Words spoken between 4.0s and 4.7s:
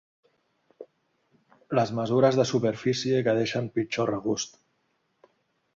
regust.